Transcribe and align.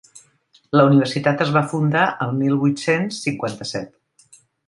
La 0.79 0.85
universitat 0.91 1.43
es 1.45 1.51
va 1.57 1.63
fundar 1.73 2.07
el 2.27 2.33
mil 2.39 2.57
vuit-cents 2.65 3.23
cinquanta-set. 3.29 4.43